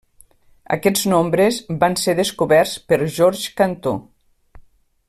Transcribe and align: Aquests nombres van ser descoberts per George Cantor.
Aquests 0.75 1.03
nombres 1.13 1.59
van 1.83 1.99
ser 2.05 2.17
descoberts 2.21 2.75
per 2.91 3.01
George 3.19 3.55
Cantor. 3.61 3.99